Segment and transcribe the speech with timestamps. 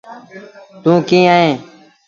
[0.83, 1.55] توݩ ڪيݩ وهيݩ۔